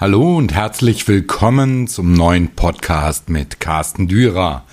Hallo 0.00 0.38
und 0.38 0.54
herzlich 0.54 1.06
willkommen 1.08 1.86
zum 1.86 2.14
neuen 2.14 2.54
Podcast 2.54 3.28
mit 3.28 3.60
Carsten 3.60 4.08
Dürer. 4.08 4.64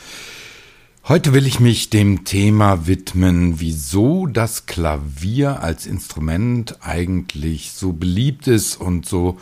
Heute 1.05 1.33
will 1.33 1.45
ich 1.45 1.59
mich 1.59 1.89
dem 1.89 2.23
Thema 2.23 2.87
widmen, 2.87 3.59
wieso 3.59 4.25
das 4.25 4.67
Klavier 4.67 5.61
als 5.61 5.85
Instrument 5.85 6.77
eigentlich 6.79 7.73
so 7.73 7.91
beliebt 7.91 8.47
ist 8.47 8.77
und 8.77 9.05
so 9.05 9.37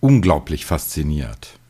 unglaublich 0.00 0.66
fasziniert. 0.66 1.60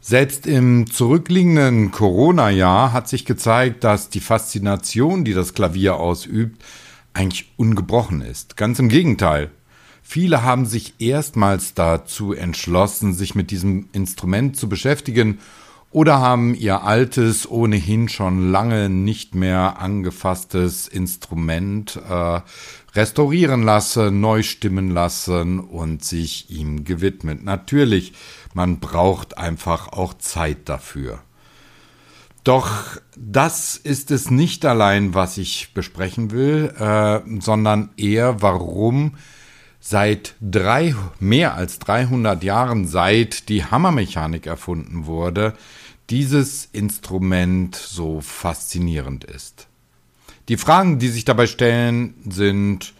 Selbst 0.00 0.46
im 0.46 0.88
zurückliegenden 0.88 1.90
Corona-Jahr 1.90 2.92
hat 2.92 3.08
sich 3.08 3.24
gezeigt, 3.24 3.82
dass 3.82 4.08
die 4.08 4.20
Faszination, 4.20 5.24
die 5.24 5.34
das 5.34 5.52
Klavier 5.52 5.96
ausübt, 5.96 6.62
eigentlich 7.12 7.50
ungebrochen 7.56 8.20
ist. 8.20 8.56
Ganz 8.56 8.78
im 8.78 8.88
Gegenteil. 8.88 9.50
Viele 10.06 10.42
haben 10.42 10.66
sich 10.66 10.94
erstmals 11.00 11.72
dazu 11.72 12.34
entschlossen, 12.34 13.14
sich 13.14 13.34
mit 13.34 13.50
diesem 13.50 13.88
Instrument 13.92 14.54
zu 14.54 14.68
beschäftigen 14.68 15.38
oder 15.90 16.20
haben 16.20 16.54
ihr 16.54 16.82
altes, 16.82 17.50
ohnehin 17.50 18.08
schon 18.10 18.50
lange 18.52 18.90
nicht 18.90 19.34
mehr 19.34 19.80
angefasstes 19.80 20.88
Instrument 20.88 21.98
äh, 22.08 22.40
restaurieren 22.94 23.62
lassen, 23.62 24.20
neu 24.20 24.42
stimmen 24.42 24.90
lassen 24.90 25.58
und 25.58 26.04
sich 26.04 26.50
ihm 26.50 26.84
gewidmet. 26.84 27.42
Natürlich, 27.42 28.12
man 28.52 28.80
braucht 28.80 29.38
einfach 29.38 29.88
auch 29.88 30.14
Zeit 30.14 30.68
dafür. 30.68 31.20
Doch 32.44 32.98
das 33.16 33.76
ist 33.76 34.10
es 34.10 34.30
nicht 34.30 34.66
allein, 34.66 35.14
was 35.14 35.38
ich 35.38 35.72
besprechen 35.72 36.30
will, 36.30 36.74
äh, 36.78 37.20
sondern 37.40 37.88
eher, 37.96 38.42
warum 38.42 39.14
seit 39.86 40.34
drei, 40.40 40.94
mehr 41.20 41.56
als 41.56 41.78
300 41.78 42.42
Jahren, 42.42 42.88
seit 42.88 43.50
die 43.50 43.66
Hammermechanik 43.66 44.46
erfunden 44.46 45.04
wurde, 45.04 45.52
dieses 46.08 46.64
Instrument 46.72 47.76
so 47.76 48.22
faszinierend 48.22 49.24
ist. 49.24 49.68
Die 50.48 50.56
Fragen, 50.56 50.98
die 50.98 51.08
sich 51.08 51.26
dabei 51.26 51.46
stellen, 51.46 52.14
sind, 52.26 52.94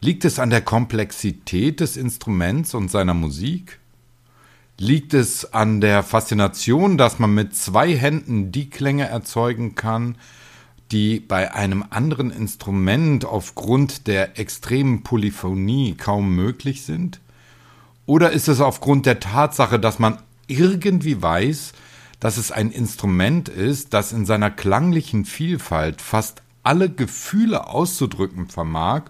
liegt 0.00 0.24
es 0.24 0.38
an 0.38 0.48
der 0.48 0.62
Komplexität 0.62 1.80
des 1.80 1.98
Instruments 1.98 2.72
und 2.72 2.90
seiner 2.90 3.14
Musik? 3.14 3.78
Liegt 4.78 5.12
es 5.12 5.52
an 5.52 5.82
der 5.82 6.02
Faszination, 6.02 6.96
dass 6.96 7.18
man 7.18 7.34
mit 7.34 7.54
zwei 7.54 7.94
Händen 7.94 8.52
die 8.52 8.70
Klänge 8.70 9.06
erzeugen 9.06 9.74
kann, 9.74 10.16
die 10.92 11.20
bei 11.20 11.54
einem 11.54 11.84
anderen 11.88 12.30
Instrument 12.30 13.24
aufgrund 13.24 14.06
der 14.06 14.38
extremen 14.38 15.02
Polyphonie 15.02 15.94
kaum 15.94 16.34
möglich 16.34 16.84
sind? 16.84 17.20
Oder 18.06 18.32
ist 18.32 18.48
es 18.48 18.60
aufgrund 18.60 19.06
der 19.06 19.18
Tatsache, 19.18 19.80
dass 19.80 19.98
man 19.98 20.18
irgendwie 20.46 21.22
weiß, 21.22 21.72
dass 22.20 22.36
es 22.36 22.52
ein 22.52 22.70
Instrument 22.70 23.48
ist, 23.48 23.94
das 23.94 24.12
in 24.12 24.26
seiner 24.26 24.50
klanglichen 24.50 25.24
Vielfalt 25.24 26.00
fast 26.00 26.42
alle 26.62 26.90
Gefühle 26.90 27.66
auszudrücken 27.66 28.48
vermag, 28.48 29.04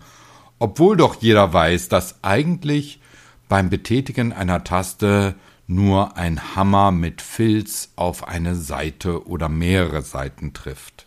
obwohl 0.58 0.96
doch 0.96 1.20
jeder 1.20 1.52
weiß, 1.52 1.88
dass 1.88 2.22
eigentlich 2.22 3.00
beim 3.48 3.68
Betätigen 3.68 4.32
einer 4.32 4.64
Taste 4.64 5.34
nur 5.66 6.16
ein 6.16 6.54
Hammer 6.56 6.92
mit 6.92 7.20
Filz 7.20 7.90
auf 7.96 8.28
eine 8.28 8.54
Seite 8.54 9.26
oder 9.26 9.48
mehrere 9.48 10.02
Seiten 10.02 10.52
trifft. 10.52 11.06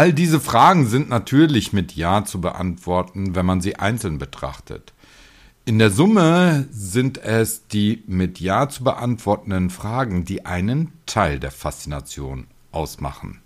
All 0.00 0.14
diese 0.14 0.40
Fragen 0.40 0.86
sind 0.86 1.10
natürlich 1.10 1.74
mit 1.74 1.94
Ja 1.94 2.24
zu 2.24 2.40
beantworten, 2.40 3.34
wenn 3.34 3.44
man 3.44 3.60
sie 3.60 3.76
einzeln 3.76 4.16
betrachtet. 4.16 4.94
In 5.66 5.78
der 5.78 5.90
Summe 5.90 6.66
sind 6.70 7.18
es 7.18 7.66
die 7.66 8.02
mit 8.06 8.40
Ja 8.40 8.70
zu 8.70 8.82
beantwortenden 8.82 9.68
Fragen, 9.68 10.24
die 10.24 10.46
einen 10.46 10.90
Teil 11.04 11.38
der 11.38 11.50
Faszination 11.50 12.46
ausmachen. 12.72 13.42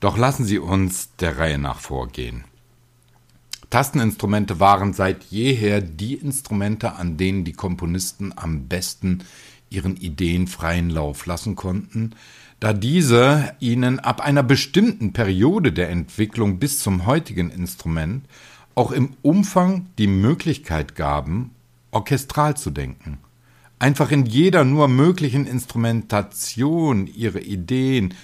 Doch 0.00 0.18
lassen 0.18 0.44
Sie 0.44 0.58
uns 0.58 1.14
der 1.20 1.38
Reihe 1.38 1.58
nach 1.58 1.78
vorgehen. 1.78 2.42
Tasteninstrumente 3.70 4.58
waren 4.58 4.92
seit 4.92 5.22
jeher 5.26 5.80
die 5.80 6.14
Instrumente, 6.14 6.94
an 6.94 7.16
denen 7.16 7.44
die 7.44 7.52
Komponisten 7.52 8.32
am 8.34 8.66
besten 8.66 9.22
ihren 9.70 9.96
Ideen 9.96 10.48
freien 10.48 10.90
Lauf 10.90 11.26
lassen 11.26 11.54
konnten, 11.54 12.16
da 12.60 12.74
diese 12.74 13.54
ihnen 13.58 13.98
ab 13.98 14.20
einer 14.20 14.42
bestimmten 14.42 15.12
Periode 15.12 15.72
der 15.72 15.88
Entwicklung 15.88 16.58
bis 16.58 16.78
zum 16.78 17.06
heutigen 17.06 17.50
Instrument 17.50 18.26
auch 18.74 18.92
im 18.92 19.14
Umfang 19.22 19.86
die 19.98 20.06
Möglichkeit 20.06 20.94
gaben, 20.94 21.50
orchestral 21.90 22.56
zu 22.56 22.70
denken. 22.70 23.18
Einfach 23.78 24.10
in 24.10 24.26
jeder 24.26 24.64
nur 24.64 24.88
möglichen 24.88 25.46
Instrumentation 25.46 27.06
ihre 27.06 27.40
Ideen 27.40 28.14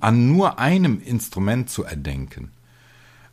an 0.00 0.26
nur 0.32 0.58
einem 0.58 1.00
Instrument 1.00 1.70
zu 1.70 1.84
erdenken. 1.84 2.50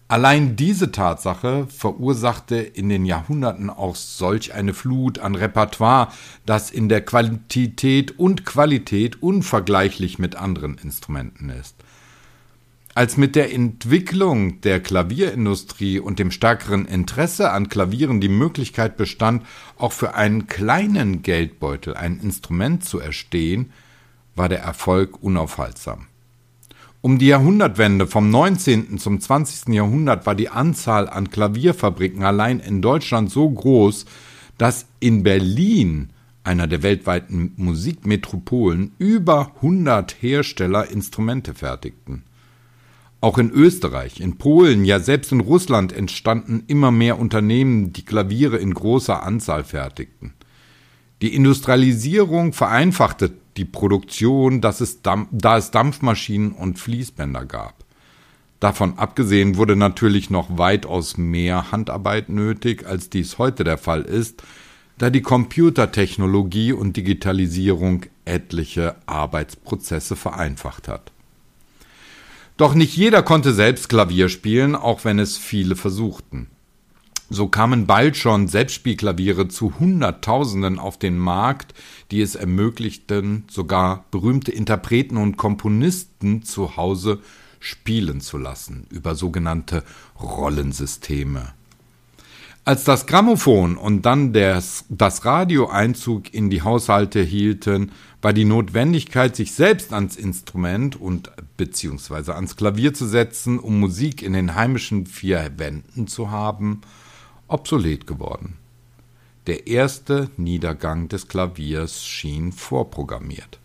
Allein 0.10 0.56
diese 0.56 0.94
Tatsache 0.94 1.68
verursachte 1.68 2.56
in 2.56 2.88
den 2.88 3.06
Jahrhunderten 3.06 3.70
auch 3.70 3.98
solch 3.98 4.54
eine 4.54 4.74
Flut 4.74 5.20
an 5.20 5.36
Repertoire, 5.36 6.14
das 6.46 6.72
in 6.72 6.88
der 6.88 7.04
Quantität 7.04 8.18
und 8.18 8.46
Qualität 8.46 9.22
unvergleichlich 9.22 10.18
mit 10.18 10.38
anderen 10.38 10.78
Instrumenten 10.78 11.50
ist. 11.50 11.76
Als 12.96 13.18
mit 13.18 13.36
der 13.36 13.54
Entwicklung 13.54 14.62
der 14.62 14.80
Klavierindustrie 14.80 16.00
und 16.00 16.20
dem 16.20 16.32
stärkeren 16.32 16.86
Interesse 16.86 17.52
an 17.52 17.68
Klavieren 17.68 18.22
die 18.22 18.30
Möglichkeit 18.30 18.96
bestand, 18.96 19.46
auch 19.78 19.92
für 19.92 20.16
einen 20.16 20.48
kleinen 20.48 21.22
Geldbeutel 21.22 21.96
ein 21.96 22.20
Instrument 22.20 22.86
zu 22.86 23.00
erstehen, 23.00 23.74
war 24.36 24.48
der 24.48 24.62
Erfolg 24.62 25.22
unaufhaltsam. 25.22 26.08
Um 27.08 27.20
die 27.20 27.28
Jahrhundertwende 27.28 28.06
vom 28.06 28.30
19. 28.30 28.98
zum 28.98 29.22
20. 29.22 29.74
Jahrhundert 29.74 30.26
war 30.26 30.36
die 30.36 30.50
Anzahl 30.50 31.08
an 31.08 31.30
Klavierfabriken 31.30 32.22
allein 32.26 32.60
in 32.60 32.82
Deutschland 32.82 33.32
so 33.32 33.50
groß, 33.50 34.04
dass 34.58 34.88
in 35.00 35.24
Berlin, 35.24 36.10
einer 36.44 36.68
der 36.68 36.84
weltweiten 36.84 37.54
Musikmetropolen, 37.56 38.92
über 38.98 39.54
100 39.56 40.22
Hersteller 40.22 40.92
Instrumente 40.92 41.54
fertigten. 41.54 42.24
Auch 43.22 43.38
in 43.38 43.52
Österreich, 43.52 44.20
in 44.20 44.38
Polen, 44.38 44.84
ja 44.84 45.00
selbst 45.00 45.32
in 45.32 45.40
Russland 45.40 45.94
entstanden 45.94 46.66
immer 46.68 46.92
mehr 46.92 47.20
Unternehmen, 47.20 47.94
die 47.94 48.04
Klaviere 48.04 48.58
in 48.58 48.74
großer 48.74 49.24
Anzahl 49.24 49.64
fertigten. 49.64 50.34
Die 51.22 51.34
Industrialisierung 51.34 52.52
vereinfachte 52.52 53.32
die 53.58 53.66
Produktion, 53.66 54.62
dass 54.62 54.82
es 54.82 55.02
da 55.02 55.58
es 55.58 55.72
Dampfmaschinen 55.72 56.52
und 56.52 56.80
Fließbänder 56.80 57.46
gab. 57.46 57.84
Davon 58.60 58.98
abgesehen 58.98 59.58
wurde 59.58 59.76
natürlich 59.76 60.30
noch 60.30 60.58
weitaus 60.58 61.18
mehr 61.18 61.72
Handarbeit 61.72 62.30
nötig, 62.30 62.86
als 62.88 63.10
dies 63.10 63.38
heute 63.38 63.64
der 63.64 63.78
Fall 63.78 64.02
ist, 64.02 64.42
da 64.98 65.12
die 65.12 65.22
Computertechnologie 65.22 66.74
und 66.74 66.98
Digitalisierung 66.98 68.06
etliche 68.26 68.96
Arbeitsprozesse 69.06 70.16
vereinfacht 70.16 70.88
hat. 70.88 71.12
Doch 72.58 72.74
nicht 72.74 72.98
jeder 72.98 73.22
konnte 73.22 73.54
selbst 73.54 73.90
Klavier 73.90 74.30
spielen, 74.30 74.76
auch 74.76 75.06
wenn 75.06 75.20
es 75.20 75.38
viele 75.38 75.76
versuchten. 75.76 76.48
So 77.30 77.50
kamen 77.50 77.88
bald 77.88 78.16
schon 78.16 78.48
Selbstspielklaviere 78.48 79.50
zu 79.50 79.80
Hunderttausenden 79.80 80.80
auf 80.80 80.98
den 80.98 81.18
Markt, 81.18 81.74
die 82.10 82.22
es 82.22 82.36
ermöglichten, 82.36 83.44
sogar 83.50 84.06
berühmte 84.12 84.52
Interpreten 84.52 85.18
und 85.18 85.36
Komponisten 85.36 86.44
zu 86.44 86.78
Hause 86.78 87.20
spielen 87.60 88.22
zu 88.22 88.38
lassen 88.38 88.88
über 88.90 89.14
sogenannte 89.14 89.84
Rollensysteme. 90.22 91.54
Als 92.64 92.84
das 92.84 93.08
Grammophon 93.08 93.78
und 93.78 94.06
dann 94.06 94.34
das, 94.34 94.86
das 94.90 95.24
Radio 95.24 95.70
Einzug 95.70 96.34
in 96.34 96.50
die 96.50 96.62
Haushalte 96.62 97.22
hielten, 97.22 97.92
war 98.22 98.34
die 98.34 98.46
Notwendigkeit, 98.46 99.36
sich 99.36 99.54
selbst 99.54 99.94
ans 99.94 100.18
Instrument 100.18 101.00
und 101.00 101.32
beziehungsweise 101.56 102.36
ans 102.36 102.58
Klavier 102.58 102.94
zu 102.94 103.06
setzen, 103.06 103.58
um 103.60 103.80
Musik 103.80 104.22
in 104.22 104.34
den 104.34 104.56
heimischen 104.56 105.06
vier 105.06 105.52
Wänden 105.58 106.08
zu 106.08 106.30
haben, 106.30 106.82
obsolet 107.48 108.08
geworden. 108.08 108.58
Der 109.48 109.68
erste 109.68 110.30
Niedergang 110.38 111.08
des 111.08 111.28
Klaviers 111.28 112.06
schien 112.06 112.52
vorprogrammiert. 112.52 113.60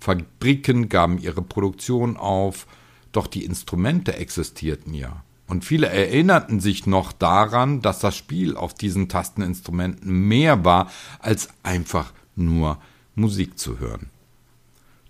Fabriken 0.00 0.88
gaben 0.88 1.18
ihre 1.18 1.42
Produktion 1.42 2.16
auf, 2.16 2.66
doch 3.12 3.26
die 3.26 3.44
Instrumente 3.44 4.16
existierten 4.16 4.94
ja. 4.94 5.22
Und 5.46 5.64
viele 5.64 5.88
erinnerten 5.88 6.58
sich 6.60 6.86
noch 6.86 7.12
daran, 7.12 7.82
dass 7.82 8.00
das 8.00 8.16
Spiel 8.16 8.56
auf 8.56 8.72
diesen 8.72 9.08
Tasteninstrumenten 9.08 10.10
mehr 10.26 10.64
war, 10.64 10.90
als 11.18 11.48
einfach 11.62 12.12
nur 12.34 12.78
Musik 13.14 13.58
zu 13.58 13.78
hören. 13.78 14.08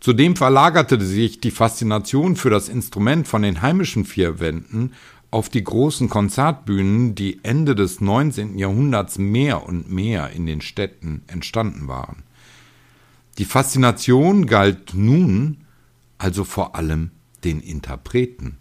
Zudem 0.01 0.37
verlagerte 0.37 1.01
sich 1.01 1.41
die 1.41 1.51
Faszination 1.51 2.37
für 2.37 2.51
das 2.51 2.69
Instrument 2.69 3.27
von 3.27 3.43
den 3.43 3.63
heimischen 3.63 4.05
vier 4.05 4.39
Wänden 4.39 4.93
auf 5.35 5.49
die 5.49 5.65
großen 5.65 6.09
Konzertbühnen, 6.09 7.17
die 7.17 7.41
Ende 7.43 7.75
des 7.75 8.01
19. 8.01 8.57
Jahrhunderts 8.57 9.19
mehr 9.19 9.67
und 9.67 9.91
mehr 9.91 10.31
in 10.31 10.47
den 10.47 10.61
Städten 10.61 11.23
entstanden 11.27 11.89
waren. 11.89 12.23
Die 13.39 13.45
Faszination 13.45 14.47
galt 14.47 14.95
nun 14.95 15.65
also 16.19 16.45
vor 16.45 16.77
allem 16.77 17.11
den 17.43 17.59
Interpreten. 17.61 18.59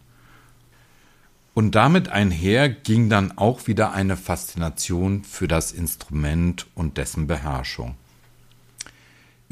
Und 1.53 1.75
damit 1.75 2.09
einher 2.09 2.69
ging 2.69 3.07
dann 3.07 3.37
auch 3.37 3.67
wieder 3.67 3.93
eine 3.93 4.17
Faszination 4.17 5.23
für 5.23 5.47
das 5.47 5.71
Instrument 5.73 6.65
und 6.73 6.97
dessen 6.97 7.27
Beherrschung. 7.27 7.93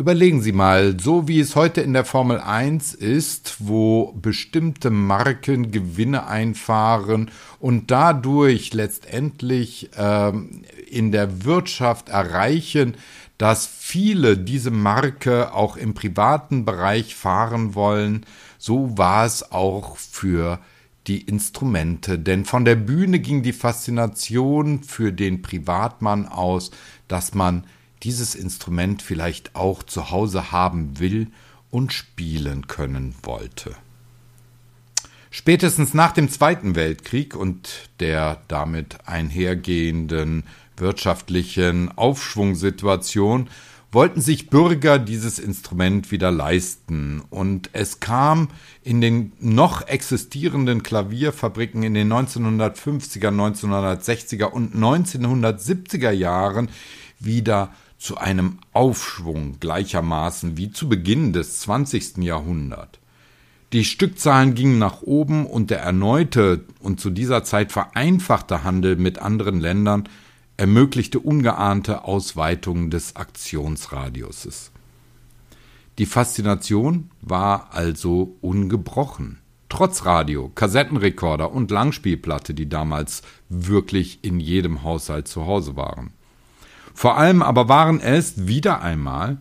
Überlegen 0.02 0.42
Sie 0.42 0.52
mal, 0.52 1.00
so 1.00 1.28
wie 1.28 1.40
es 1.40 1.56
heute 1.56 1.82
in 1.82 1.94
der 1.94 2.06
Formel 2.06 2.40
1 2.40 2.96
ist, 2.96 3.58
wo 3.60 4.14
bestimmte 4.14 4.90
Marken 4.90 5.70
Gewinne 5.70 6.26
einfahren 6.26 7.30
und 7.60 7.92
dadurch 7.92 8.74
letztendlich 8.74 9.92
äh, 9.96 10.32
in 10.90 11.12
der 11.12 11.46
Wirtschaft 11.46 12.10
erreichen, 12.10 12.96
dass 13.38 13.68
viele 13.68 14.40
diese 14.40 14.72
Marke 14.72 15.54
auch 15.54 15.78
im 15.78 15.94
privaten 15.94 16.66
Bereich 16.66 17.14
fahren 17.14 17.76
wollen, 17.76 18.26
so 18.58 18.98
war 18.98 19.28
es 19.28 19.52
auch 19.52 19.98
für 19.98 20.58
die 21.06 21.22
Instrumente, 21.22 22.18
denn 22.18 22.46
von 22.46 22.66
der 22.66 22.76
Bühne 22.76 23.20
ging 23.20 23.44
die 23.44 23.54
Faszination 23.54 24.82
für 24.82 25.14
den 25.14 25.44
Privatmann 25.44 26.26
aus, 26.26 26.72
dass 27.08 27.36
man 27.36 27.66
dieses 28.04 28.36
Instrument 28.36 29.02
vielleicht 29.02 29.56
auch 29.56 29.84
zu 29.84 30.12
Hause 30.12 30.52
haben 30.52 31.00
will 31.00 31.28
und 31.70 31.94
spielen 31.94 32.68
können 32.68 33.16
wollte. 33.24 33.76
Spätestens 35.30 35.94
nach 35.94 36.12
dem 36.12 36.30
Zweiten 36.30 36.76
Weltkrieg 36.76 37.36
und 37.36 37.90
der 38.02 38.42
damit 38.50 39.08
einhergehenden 39.08 40.44
wirtschaftlichen 40.76 41.98
Aufschwungsituation 41.98 43.50
wollten 43.94 44.22
sich 44.22 44.50
Bürger 44.50 45.00
dieses 45.00 45.38
Instrument 45.38 46.12
wieder 46.12 46.32
leisten, 46.32 47.22
und 47.30 47.70
es 47.74 48.00
kam 48.00 48.48
in 48.84 49.02
den 49.02 49.34
noch 49.40 49.88
existierenden 49.88 50.82
Klavierfabriken 50.82 51.84
in 51.84 51.94
den 51.94 52.12
1950er, 52.12 53.30
1960er 53.30 54.46
und 54.46 54.76
1970er 54.76 56.12
Jahren 56.12 56.70
wieder 57.20 57.74
zu 58.02 58.18
einem 58.18 58.58
Aufschwung 58.74 59.60
gleichermaßen 59.60 60.58
wie 60.58 60.72
zu 60.72 60.90
Beginn 60.90 61.34
des 61.34 61.60
20. 61.60 62.18
Jahrhunderts. 62.18 62.98
Die 63.74 63.86
Stückzahlen 63.86 64.56
gingen 64.56 64.80
nach 64.80 65.04
oben 65.04 65.46
und 65.46 65.70
der 65.70 65.82
erneute 65.82 66.66
und 66.80 67.00
zu 67.00 67.12
dieser 67.12 67.44
Zeit 67.44 67.72
vereinfachte 67.72 68.64
Handel 68.64 68.96
mit 68.96 69.20
anderen 69.20 69.62
Ländern 69.62 70.10
ermöglichte 70.58 71.20
ungeahnte 71.20 72.04
Ausweitungen 72.04 72.90
des 72.90 73.16
Aktionsradiuses. 73.16 74.72
Die 76.00 76.08
Faszination 76.08 77.12
war 77.22 77.70
also 77.72 78.36
ungebrochen. 78.42 79.38
Trotz 79.70 80.06
Radio, 80.06 80.50
Kassettenrekorder 80.50 81.52
und 81.52 81.70
Langspielplatte, 81.70 82.56
die 82.56 82.68
damals 82.68 83.22
wirklich 83.48 84.24
in 84.24 84.40
jedem 84.40 84.82
Haushalt 84.84 85.28
zu 85.28 85.46
Hause 85.46 85.76
waren. 85.76 86.14
Vor 86.94 87.18
allem 87.18 87.42
aber 87.42 87.70
waren 87.70 88.00
es 88.00 88.48
wieder 88.48 88.82
einmal 88.82 89.38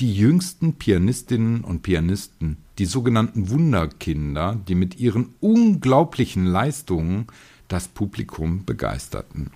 die 0.00 0.14
jüngsten 0.14 0.74
Pianistinnen 0.74 1.62
und 1.62 1.82
Pianisten, 1.82 2.56
die 2.78 2.86
sogenannten 2.86 3.50
Wunderkinder, 3.50 4.58
die 4.66 4.74
mit 4.74 4.98
ihren 4.98 5.34
unglaublichen 5.40 6.46
Leistungen 6.46 7.26
das 7.68 7.88
Publikum 7.88 8.64
begeisterten. 8.64 9.50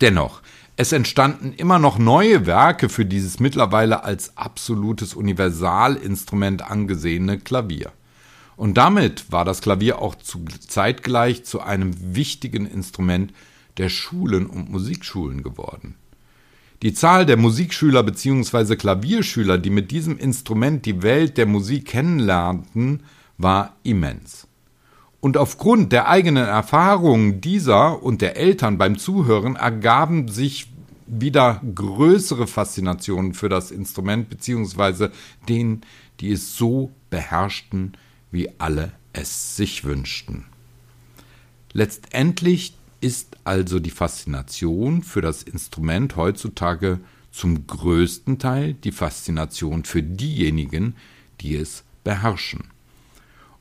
Dennoch, 0.00 0.42
es 0.76 0.92
entstanden 0.92 1.52
immer 1.52 1.78
noch 1.78 1.98
neue 1.98 2.46
Werke 2.46 2.88
für 2.88 3.04
dieses 3.04 3.38
mittlerweile 3.38 4.04
als 4.04 4.36
absolutes 4.36 5.14
Universalinstrument 5.14 6.62
angesehene 6.68 7.38
Klavier. 7.38 7.92
Und 8.56 8.76
damit 8.78 9.30
war 9.30 9.44
das 9.44 9.60
Klavier 9.60 10.00
auch 10.00 10.14
zu, 10.14 10.44
zeitgleich 10.66 11.44
zu 11.44 11.60
einem 11.60 11.92
wichtigen 12.16 12.66
Instrument 12.66 13.32
der 13.78 13.88
Schulen 13.88 14.46
und 14.46 14.70
Musikschulen 14.70 15.42
geworden. 15.42 15.96
Die 16.82 16.94
Zahl 16.94 17.26
der 17.26 17.36
Musikschüler 17.36 18.02
bzw. 18.02 18.76
Klavierschüler, 18.76 19.58
die 19.58 19.70
mit 19.70 19.90
diesem 19.92 20.18
Instrument 20.18 20.84
die 20.84 21.02
Welt 21.02 21.38
der 21.38 21.46
Musik 21.46 21.86
kennenlernten, 21.86 23.04
war 23.38 23.76
immens. 23.84 24.48
Und 25.20 25.36
aufgrund 25.36 25.92
der 25.92 26.08
eigenen 26.08 26.44
Erfahrungen 26.44 27.40
dieser 27.40 28.02
und 28.02 28.20
der 28.20 28.36
Eltern 28.36 28.78
beim 28.78 28.98
Zuhören 28.98 29.54
ergaben 29.54 30.26
sich 30.26 30.72
wieder 31.06 31.60
größere 31.74 32.48
Faszinationen 32.48 33.34
für 33.34 33.48
das 33.48 33.70
Instrument 33.70 34.28
bzw. 34.28 35.10
denen, 35.48 35.82
die 36.18 36.32
es 36.32 36.56
so 36.56 36.90
beherrschten, 37.10 37.92
wie 38.32 38.48
alle 38.58 38.92
es 39.12 39.56
sich 39.56 39.84
wünschten. 39.84 40.46
Letztendlich 41.72 42.74
ist 43.02 43.36
also 43.44 43.80
die 43.80 43.90
Faszination 43.90 45.02
für 45.02 45.20
das 45.20 45.42
Instrument 45.42 46.16
heutzutage 46.16 47.00
zum 47.32 47.66
größten 47.66 48.38
Teil 48.38 48.74
die 48.74 48.92
Faszination 48.92 49.84
für 49.84 50.02
diejenigen, 50.02 50.94
die 51.40 51.56
es 51.56 51.82
beherrschen. 52.04 52.64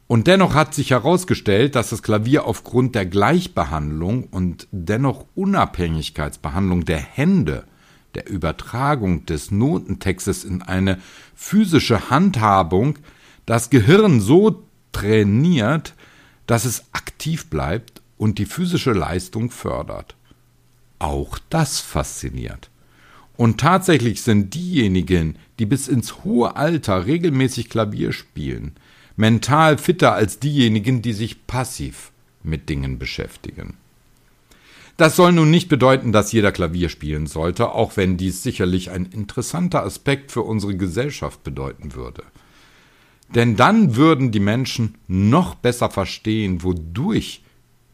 Und 0.08 0.28
dennoch 0.28 0.54
hat 0.54 0.76
sich 0.76 0.92
herausgestellt, 0.92 1.76
dass 1.76 1.90
das 1.90 2.04
Klavier 2.04 2.46
aufgrund 2.46 2.96
der 2.96 3.06
Gleichbehandlung 3.06 4.26
und 4.26 4.68
dennoch 4.72 5.26
Unabhängigkeitsbehandlung 5.36 6.86
der 6.86 7.00
Hände, 7.00 7.64
der 8.14 8.30
Übertragung 8.30 9.26
des 9.26 9.52
Notentextes 9.52 10.44
in 10.44 10.62
eine 10.62 11.00
physische 11.34 12.10
Handhabung, 12.10 13.00
das 13.46 13.70
Gehirn 13.70 14.20
so 14.20 14.64
trainiert, 14.92 15.96
dass 16.46 16.66
es 16.66 16.84
aktiv 16.92 17.50
bleibt 17.50 18.01
und 18.22 18.38
die 18.38 18.46
physische 18.46 18.92
Leistung 18.92 19.50
fördert. 19.50 20.16
Auch 21.00 21.40
das 21.50 21.80
fasziniert. 21.80 22.70
Und 23.36 23.60
tatsächlich 23.60 24.22
sind 24.22 24.54
diejenigen, 24.54 25.40
die 25.58 25.66
bis 25.66 25.88
ins 25.88 26.24
hohe 26.24 26.56
Alter 26.56 27.08
regelmäßig 27.08 27.68
Klavier 27.68 28.12
spielen, 28.14 28.74
mental 29.16 29.80
fitter 29.80 30.14
als 30.14 30.38
diejenigen, 30.38 31.02
die 31.02 31.14
sich 31.14 31.48
passiv 31.48 32.12
mit 32.44 32.70
Dingen 32.70 33.00
beschäftigen. 33.00 33.78
Das 34.98 35.16
soll 35.16 35.32
nun 35.32 35.50
nicht 35.50 35.68
bedeuten, 35.68 36.12
dass 36.12 36.32
jeder 36.32 36.52
Klavier 36.52 36.90
spielen 36.90 37.26
sollte, 37.26 37.72
auch 37.72 37.98
wenn 37.98 38.18
dies 38.18 38.44
sicherlich 38.44 38.92
ein 38.92 39.08
interessanter 39.08 39.84
Aspekt 39.84 40.32
für 40.32 40.44
unsere 40.44 40.78
Gesellschaft 40.78 41.44
bedeuten 41.44 41.96
würde. 41.96 42.22
Denn 43.34 43.56
dann 43.56 43.96
würden 43.96 44.32
die 44.32 44.40
Menschen 44.40 45.00
noch 45.08 45.56
besser 45.56 45.90
verstehen, 45.90 46.62
wodurch 46.62 47.42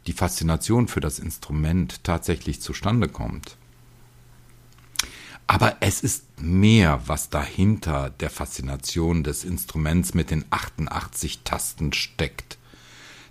die 0.07 0.13
Faszination 0.13 0.87
für 0.87 1.01
das 1.01 1.19
Instrument 1.19 2.03
tatsächlich 2.03 2.61
zustande 2.61 3.09
kommt. 3.09 3.57
Aber 5.47 5.77
es 5.79 6.01
ist 6.01 6.41
mehr, 6.41 7.01
was 7.05 7.29
dahinter 7.29 8.09
der 8.19 8.29
Faszination 8.29 9.23
des 9.23 9.45
Instruments 9.45 10.13
mit 10.13 10.29
den 10.29 10.43
88 10.49 11.41
Tasten 11.43 11.93
steckt. 11.93 12.57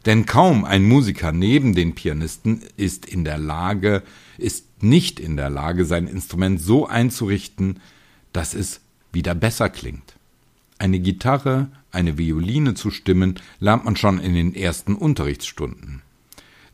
Denn 0.07 0.25
kaum 0.25 0.65
ein 0.65 0.85
Musiker 0.85 1.33
neben 1.33 1.75
den 1.75 1.95
Pianisten 1.95 2.63
ist 2.77 3.07
in 3.07 3.25
der 3.25 3.39
Lage, 3.39 4.03
ist 4.39 4.83
nicht 4.83 5.21
in 5.21 5.37
der 5.37 5.51
Lage, 5.51 5.85
sein 5.85 6.07
Instrument 6.07 6.61
so 6.61 6.87
einzurichten, 6.87 7.81
dass 8.33 8.55
es 8.55 8.81
wieder 9.13 9.35
besser 9.35 9.69
klingt. 9.69 10.15
Eine 10.79 11.01
Gitarre, 11.01 11.69
eine 11.91 12.19
Violine 12.19 12.75
zu 12.75 12.91
stimmen, 12.91 13.41
lernt 13.61 13.85
man 13.85 13.97
schon 13.97 14.21
in 14.21 14.35
den 14.35 14.55
ersten 14.55 14.95
Unterrichtsstunden. 14.95 16.03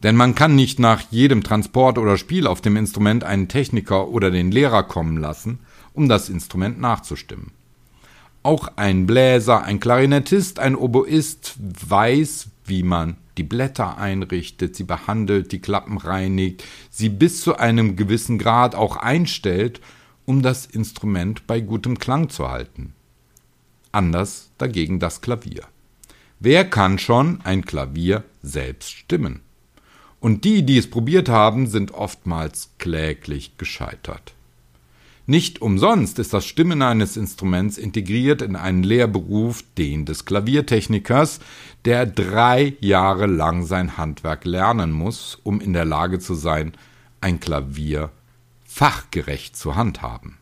Denn 0.03 0.17
man 0.17 0.35
kann 0.35 0.57
nicht 0.57 0.79
nach 0.79 1.01
jedem 1.11 1.45
Transport 1.45 1.99
oder 1.99 2.17
Spiel 2.17 2.47
auf 2.47 2.61
dem 2.61 2.77
Instrument 2.77 3.23
einen 3.23 3.49
Techniker 3.49 4.09
oder 4.09 4.31
den 4.31 4.51
Lehrer 4.51 4.83
kommen 4.83 5.17
lassen, 5.17 5.61
um 5.93 6.09
das 6.09 6.29
Instrument 6.29 6.81
nachzustimmen. 6.81 7.53
Auch 8.43 8.73
ein 8.75 9.07
Bläser, 9.07 9.63
ein 9.63 9.79
Klarinettist, 9.79 10.59
ein 10.59 10.75
Oboist 10.75 11.55
weiß, 11.61 12.49
wie 12.65 12.83
man 12.83 13.17
die 13.39 13.45
Blätter 13.45 13.99
einrichtet, 13.99 14.75
sie 14.75 14.85
behandelt, 14.85 15.53
die 15.53 15.61
Klappen 15.61 15.97
reinigt, 15.97 16.65
sie 16.91 17.09
bis 17.09 17.41
zu 17.41 17.57
einem 17.57 17.95
gewissen 17.95 18.39
Grad 18.39 18.75
auch 18.75 18.97
einstellt, 18.97 19.81
um 20.27 20.43
das 20.43 20.67
Instrument 20.67 21.47
bei 21.47 21.61
gutem 21.61 21.99
Klang 21.99 22.29
zu 22.29 22.51
halten. 22.51 22.95
Anders 23.93 24.51
dagegen 24.59 24.99
das 24.99 25.21
Klavier. 25.21 25.63
Wer 26.41 26.65
kann 26.65 26.99
schon 26.99 27.41
ein 27.45 27.65
Klavier 27.65 28.25
selbst 28.43 28.91
stimmen? 28.91 29.41
Und 30.23 30.45
die, 30.45 30.63
die 30.63 30.79
es 30.79 30.89
probiert 30.89 31.29
haben, 31.29 31.67
sind 31.67 31.91
oftmals 31.95 32.71
kläglich 32.79 33.59
gescheitert. 33.59 34.35
Nicht 35.27 35.61
umsonst 35.61 36.21
ist 36.21 36.33
das 36.33 36.47
Stimmen 36.47 36.81
eines 36.81 37.17
Instruments 37.17 37.77
integriert 37.77 38.41
in 38.41 38.55
einen 38.55 38.85
Lehrberuf, 38.85 39.65
den 39.77 40.05
des 40.05 40.25
Klaviertechnikers, 40.25 41.41
der 41.85 42.07
drei 42.07 42.77
Jahre 42.79 43.27
lang 43.27 43.67
sein 43.67 43.97
Handwerk 43.97 44.45
lernen 44.45 44.93
muss, 44.93 45.41
um 45.43 45.61
in 45.61 45.73
der 45.73 45.85
Lage 45.85 46.21
zu 46.21 46.35
sein, 46.35 46.73
ein 47.21 47.41
Klavier 47.41 48.11
fachgerecht 48.65 49.57
zu 49.57 49.75
handhaben. 49.75 50.39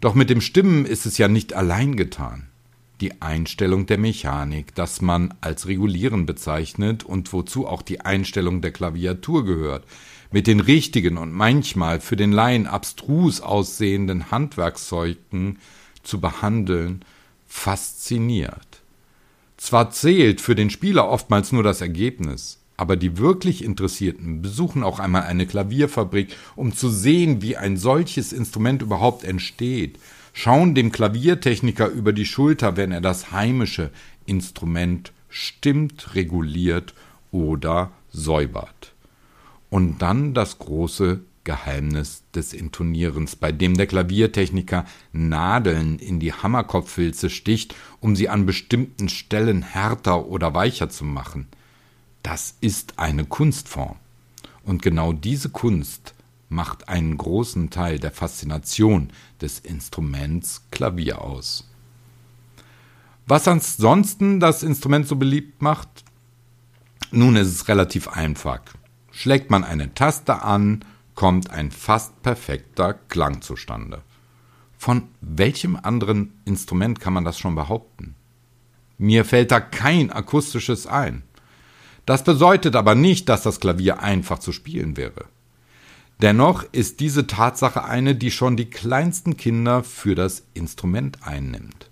Doch 0.00 0.16
mit 0.16 0.28
dem 0.28 0.40
Stimmen 0.40 0.86
ist 0.86 1.06
es 1.06 1.18
ja 1.18 1.28
nicht 1.28 1.54
allein 1.54 1.94
getan. 1.94 2.48
Die 3.02 3.20
Einstellung 3.20 3.84
der 3.84 3.98
Mechanik, 3.98 4.74
das 4.74 5.02
man 5.02 5.34
als 5.42 5.66
Regulieren 5.66 6.24
bezeichnet 6.24 7.04
und 7.04 7.30
wozu 7.32 7.66
auch 7.66 7.82
die 7.82 8.00
Einstellung 8.00 8.62
der 8.62 8.70
Klaviatur 8.70 9.44
gehört, 9.44 9.84
mit 10.30 10.46
den 10.46 10.60
richtigen 10.60 11.18
und 11.18 11.32
manchmal 11.32 12.00
für 12.00 12.16
den 12.16 12.32
Laien 12.32 12.66
abstrus 12.66 13.42
aussehenden 13.42 14.30
Handwerkszeugen 14.30 15.58
zu 16.02 16.20
behandeln, 16.20 17.04
fasziniert. 17.46 18.82
Zwar 19.58 19.90
zählt 19.90 20.40
für 20.40 20.54
den 20.54 20.70
Spieler 20.70 21.08
oftmals 21.08 21.52
nur 21.52 21.62
das 21.62 21.82
Ergebnis, 21.82 22.60
aber 22.78 22.96
die 22.96 23.18
wirklich 23.18 23.62
Interessierten 23.62 24.40
besuchen 24.40 24.82
auch 24.82 25.00
einmal 25.00 25.22
eine 25.22 25.46
Klavierfabrik, 25.46 26.34
um 26.56 26.74
zu 26.74 26.88
sehen, 26.88 27.42
wie 27.42 27.56
ein 27.56 27.76
solches 27.76 28.32
Instrument 28.32 28.82
überhaupt 28.82 29.24
entsteht, 29.24 29.98
schauen 30.36 30.74
dem 30.74 30.92
Klaviertechniker 30.92 31.88
über 31.88 32.12
die 32.12 32.26
Schulter, 32.26 32.76
wenn 32.76 32.92
er 32.92 33.00
das 33.00 33.32
heimische 33.32 33.90
Instrument 34.26 35.12
stimmt, 35.30 36.14
reguliert 36.14 36.92
oder 37.30 37.90
säubert. 38.12 38.92
Und 39.70 40.02
dann 40.02 40.34
das 40.34 40.58
große 40.58 41.20
Geheimnis 41.44 42.22
des 42.34 42.52
Intonierens, 42.52 43.34
bei 43.34 43.50
dem 43.50 43.78
der 43.78 43.86
Klaviertechniker 43.86 44.84
Nadeln 45.10 45.98
in 45.98 46.20
die 46.20 46.34
Hammerkopfhülse 46.34 47.30
sticht, 47.30 47.74
um 48.00 48.14
sie 48.14 48.28
an 48.28 48.44
bestimmten 48.44 49.08
Stellen 49.08 49.62
härter 49.62 50.26
oder 50.26 50.52
weicher 50.52 50.90
zu 50.90 51.06
machen. 51.06 51.46
Das 52.22 52.56
ist 52.60 52.98
eine 52.98 53.24
Kunstform. 53.24 53.96
Und 54.64 54.82
genau 54.82 55.14
diese 55.14 55.48
Kunst 55.48 56.12
macht 56.48 56.88
einen 56.88 57.16
großen 57.16 57.70
Teil 57.70 57.98
der 57.98 58.12
Faszination 58.12 59.10
des 59.40 59.58
Instruments 59.58 60.62
Klavier 60.70 61.22
aus. 61.22 61.68
Was 63.26 63.48
ansonsten 63.48 64.38
das 64.38 64.62
Instrument 64.62 65.08
so 65.08 65.16
beliebt 65.16 65.60
macht? 65.60 65.88
Nun 67.10 67.36
ist 67.36 67.48
es 67.48 67.68
relativ 67.68 68.08
einfach. 68.08 68.60
Schlägt 69.10 69.50
man 69.50 69.64
eine 69.64 69.94
Taste 69.94 70.42
an, 70.42 70.84
kommt 71.14 71.50
ein 71.50 71.70
fast 71.70 72.22
perfekter 72.22 72.94
Klang 72.94 73.42
zustande. 73.42 74.02
Von 74.78 75.08
welchem 75.20 75.76
anderen 75.76 76.32
Instrument 76.44 77.00
kann 77.00 77.14
man 77.14 77.24
das 77.24 77.38
schon 77.38 77.54
behaupten? 77.54 78.14
Mir 78.98 79.24
fällt 79.24 79.50
da 79.50 79.60
kein 79.60 80.12
akustisches 80.12 80.86
ein. 80.86 81.22
Das 82.04 82.22
bedeutet 82.22 82.76
aber 82.76 82.94
nicht, 82.94 83.28
dass 83.28 83.42
das 83.42 83.58
Klavier 83.58 84.00
einfach 84.00 84.38
zu 84.38 84.52
spielen 84.52 84.96
wäre. 84.96 85.24
Dennoch 86.22 86.64
ist 86.72 87.00
diese 87.00 87.26
Tatsache 87.26 87.84
eine, 87.84 88.14
die 88.14 88.30
schon 88.30 88.56
die 88.56 88.70
kleinsten 88.70 89.36
Kinder 89.36 89.84
für 89.84 90.14
das 90.14 90.44
Instrument 90.54 91.18
einnimmt. 91.22 91.90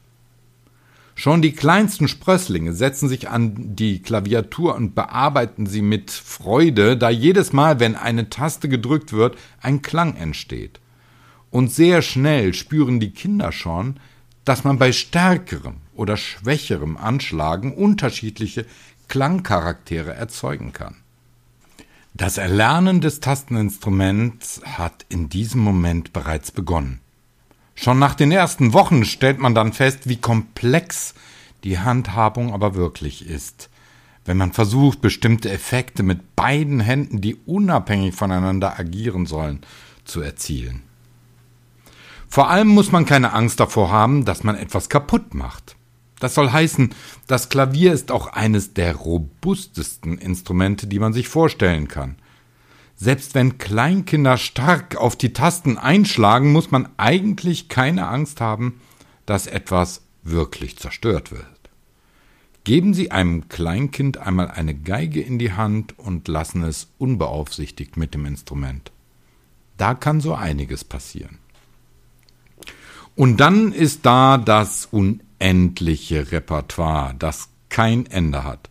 Schon 1.14 1.43
die 1.43 1.52
kleinsten 1.52 2.09
Sprösslinge 2.09 2.73
setzen 2.73 3.09
sich 3.09 3.28
an 3.28 3.76
die 3.76 4.02
Klaviatur 4.02 4.75
und 4.75 4.95
bearbeiten 4.95 5.66
sie 5.66 5.83
mit 5.83 6.11
Freude, 6.11 6.97
da 6.97 7.09
jedes 7.09 7.52
Mal, 7.52 7.78
wenn 7.78 7.95
eine 7.95 8.31
Taste 8.31 8.69
gedrückt 8.69 9.12
wird, 9.12 9.37
ein 9.61 9.83
Klang 9.83 10.16
entsteht. 10.16 10.81
Und 11.50 11.71
sehr 11.73 12.02
schnell 12.02 12.52
spüren 12.52 12.99
die 12.99 13.12
Kinder 13.12 13.52
schon, 13.52 14.00
dass 14.45 14.64
man 14.64 14.78
bei 14.78 14.90
stärkerem 14.90 15.76
oder 15.95 16.16
schwächerem 16.16 16.97
Anschlagen 16.97 17.73
unterschiedliche 17.73 18.66
Klangcharaktere 19.07 20.14
erzeugen 20.14 20.73
kann. 20.73 20.97
Das 22.16 22.38
Erlernen 22.38 23.00
des 23.00 23.18
Tasteninstruments 23.18 24.61
hat 24.64 25.04
in 25.09 25.28
diesem 25.28 25.61
Moment 25.61 26.12
bereits 26.12 26.52
begonnen. 26.52 27.00
Schon 27.75 27.99
nach 27.99 28.14
den 28.14 28.30
ersten 28.30 28.73
Wochen 28.73 29.04
stellt 29.04 29.40
man 29.40 29.52
dann 29.52 29.73
fest, 29.73 30.09
wie 30.09 30.18
komplex 30.18 31.14
die 31.64 31.80
Handhabung 31.80 32.54
aber 32.54 32.76
wirklich 32.76 33.26
ist, 33.26 33.68
wenn 34.25 34.37
man 34.37 34.52
versucht, 34.52 35.00
bestimmte 35.00 35.50
Effekte 35.50 36.04
mit 36.04 36.37
beiden 36.37 36.78
Händen, 36.78 37.21
die 37.21 37.35
unabhängig 37.35 38.14
voneinander 38.14 38.78
agieren 38.78 39.26
sollen, 39.26 39.62
zu 40.04 40.21
erzielen. 40.21 40.85
Vor 42.28 42.49
allem 42.49 42.68
muss 42.68 42.92
man 42.92 43.06
keine 43.06 43.33
Angst 43.33 43.59
davor 43.59 43.90
haben, 43.90 44.25
dass 44.25 44.44
man 44.44 44.54
etwas 44.54 44.88
kaputt 44.88 45.35
macht. 45.35 45.75
Das 46.25 46.33
soll 46.33 46.52
heißen, 46.52 46.95
das 47.26 47.50
Klavier 47.50 47.93
ist 47.93 48.11
auch 48.11 48.28
eines 48.28 48.73
der 48.73 48.97
robustesten 48.97 50.16
Instrumente, 50.16 50.87
die 50.87 50.99
man 50.99 51.12
sich 51.12 51.28
vorstellen 51.28 51.87
kann. 51.87 52.16
Selbst 52.97 53.35
wenn 53.35 53.59
Kleinkinder 53.59 54.38
stark 54.38 54.97
auf 54.97 55.16
die 55.16 55.35
Tasten 55.35 55.76
einschlagen, 55.76 56.50
muss 56.50 56.71
man 56.71 56.88
eigentlich 56.97 57.69
keine 57.69 58.09
Angst 58.09 58.40
haben, 58.40 58.81
dass 59.26 59.47
etwas 59.47 60.00
wirklich 60.23 60.78
zerstört 60.78 61.31
wird. 61.31 61.45
Geben 62.64 62.95
Sie 62.95 63.11
einem 63.11 63.50
Kleinkind 63.50 64.16
einmal 64.16 64.50
eine 64.50 64.75
Geige 64.75 65.21
in 65.21 65.38
die 65.38 65.52
Hand 65.52 65.99
und 65.99 66.26
lassen 66.26 66.62
es 66.62 66.88
unbeaufsichtigt 66.97 67.99
mit 67.99 68.14
dem 68.14 68.25
Instrument. 68.25 68.93
Da 69.76 69.93
kann 69.93 70.23
so 70.23 70.35
einiges 70.35 70.85
passieren. 70.85 71.37
Und 73.14 73.37
dann 73.37 73.73
ist 73.73 74.07
da 74.07 74.38
das 74.38 74.87
unendliche 75.41 76.33
Repertoire, 76.33 77.14
das 77.19 77.49
kein 77.69 78.07
Ende 78.07 78.45
hat. 78.45 78.71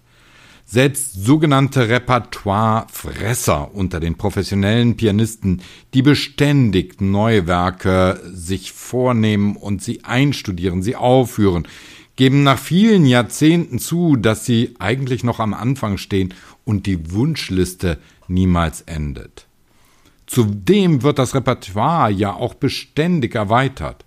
Selbst 0.66 1.14
sogenannte 1.14 1.90
Repertoirefresser 1.90 3.76
unter 3.76 4.00
den 4.00 4.16
professionellen 4.16 4.98
Pianisten, 4.98 5.62
die 5.94 6.02
beständig 6.02 7.00
neue 7.00 7.48
Werke 7.48 8.20
sich 8.34 8.72
vornehmen 8.72 9.56
und 9.56 9.84
sie 9.84 10.04
einstudieren, 10.04 10.82
sie 10.82 10.96
aufführen, 10.96 11.68
geben 12.16 12.44
nach 12.44 12.58
vielen 12.58 13.06
Jahrzehnten 13.06 13.78
zu, 13.78 14.16
dass 14.16 14.46
sie 14.46 14.76
eigentlich 14.80 15.24
noch 15.24 15.40
am 15.40 15.54
Anfang 15.54 15.98
stehen 15.98 16.34
und 16.64 16.88
die 16.88 17.12
Wunschliste 17.12 18.00
niemals 18.28 18.82
endet. 18.82 19.48
Zudem 20.26 21.04
wird 21.04 21.20
das 21.20 21.36
Repertoire 21.36 22.10
ja 22.10 22.34
auch 22.34 22.54
beständig 22.54 23.36
erweitert. 23.36 24.06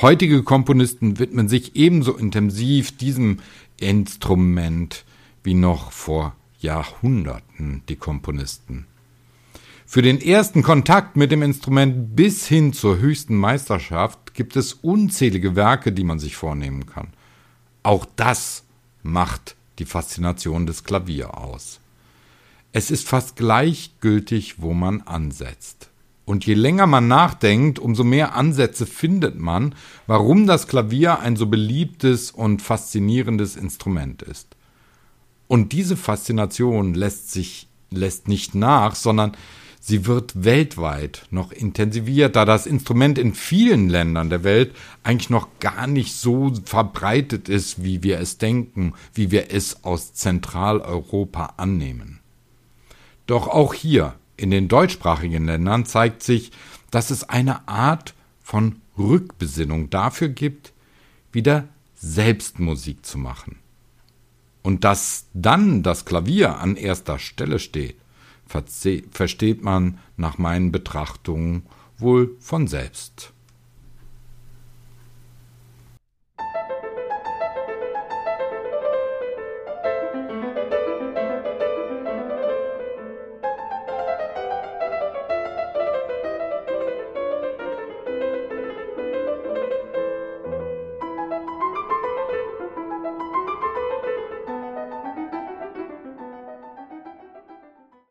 Heutige 0.00 0.42
Komponisten 0.42 1.18
widmen 1.18 1.48
sich 1.48 1.76
ebenso 1.76 2.16
intensiv 2.16 2.96
diesem 2.96 3.38
Instrument, 3.78 5.04
wie 5.44 5.54
noch 5.54 5.92
vor 5.92 6.34
Jahrhunderten 6.60 7.82
die 7.88 7.96
Komponisten. 7.96 8.86
Für 9.86 10.00
den 10.00 10.22
ersten 10.22 10.62
Kontakt 10.62 11.16
mit 11.16 11.30
dem 11.30 11.42
Instrument 11.42 12.16
bis 12.16 12.46
hin 12.46 12.72
zur 12.72 12.98
höchsten 12.98 13.36
Meisterschaft 13.36 14.32
gibt 14.32 14.56
es 14.56 14.72
unzählige 14.72 15.54
Werke, 15.54 15.92
die 15.92 16.04
man 16.04 16.18
sich 16.18 16.36
vornehmen 16.36 16.86
kann. 16.86 17.08
Auch 17.82 18.06
das 18.16 18.64
macht 19.02 19.54
die 19.78 19.84
Faszination 19.84 20.64
des 20.64 20.84
Klavier 20.84 21.36
aus. 21.36 21.80
Es 22.72 22.90
ist 22.90 23.06
fast 23.06 23.36
gleichgültig, 23.36 24.62
wo 24.62 24.72
man 24.72 25.02
ansetzt. 25.02 25.90
Und 26.24 26.46
je 26.46 26.54
länger 26.54 26.86
man 26.86 27.08
nachdenkt, 27.08 27.78
umso 27.78 28.04
mehr 28.04 28.34
Ansätze 28.34 28.86
findet 28.86 29.38
man, 29.38 29.74
warum 30.06 30.46
das 30.46 30.68
Klavier 30.68 31.18
ein 31.18 31.36
so 31.36 31.46
beliebtes 31.46 32.30
und 32.30 32.62
faszinierendes 32.62 33.56
Instrument 33.56 34.22
ist. 34.22 34.56
Und 35.48 35.72
diese 35.72 35.96
Faszination 35.96 36.94
lässt 36.94 37.32
sich, 37.32 37.68
lässt 37.90 38.28
nicht 38.28 38.54
nach, 38.54 38.94
sondern 38.94 39.32
sie 39.80 40.06
wird 40.06 40.44
weltweit 40.44 41.26
noch 41.30 41.50
intensiviert, 41.50 42.36
da 42.36 42.44
das 42.44 42.66
Instrument 42.66 43.18
in 43.18 43.34
vielen 43.34 43.90
Ländern 43.90 44.30
der 44.30 44.44
Welt 44.44 44.74
eigentlich 45.02 45.28
noch 45.28 45.48
gar 45.58 45.88
nicht 45.88 46.14
so 46.14 46.52
verbreitet 46.64 47.48
ist, 47.48 47.82
wie 47.82 48.04
wir 48.04 48.20
es 48.20 48.38
denken, 48.38 48.94
wie 49.12 49.32
wir 49.32 49.52
es 49.52 49.84
aus 49.84 50.14
Zentraleuropa 50.14 51.54
annehmen. 51.56 52.20
Doch 53.26 53.48
auch 53.48 53.74
hier 53.74 54.14
in 54.36 54.50
den 54.50 54.68
deutschsprachigen 54.68 55.46
Ländern 55.46 55.86
zeigt 55.86 56.22
sich, 56.22 56.52
dass 56.90 57.10
es 57.10 57.28
eine 57.28 57.68
Art 57.68 58.14
von 58.40 58.76
Rückbesinnung 58.98 59.90
dafür 59.90 60.28
gibt, 60.28 60.72
wieder 61.30 61.68
Selbstmusik 61.94 63.06
zu 63.06 63.18
machen. 63.18 63.58
Und 64.62 64.84
dass 64.84 65.26
dann 65.32 65.82
das 65.82 66.04
Klavier 66.04 66.58
an 66.58 66.76
erster 66.76 67.18
Stelle 67.18 67.58
steht, 67.58 67.96
versteht 68.46 69.62
man 69.62 69.98
nach 70.16 70.38
meinen 70.38 70.72
Betrachtungen 70.72 71.66
wohl 71.98 72.36
von 72.38 72.66
selbst. 72.68 73.31